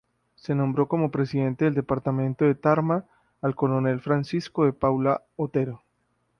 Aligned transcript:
Se 0.35 0.55
nombró 0.55 0.87
como 0.87 1.11
presidente 1.11 1.65
del 1.65 1.75
departamento 1.75 2.43
de 2.45 2.55
Tarma, 2.55 3.05
al 3.39 3.53
coronel 3.53 4.01
Francisco 4.01 4.65
de 4.65 4.73
Paula 4.73 5.21
Otero. 5.35 5.83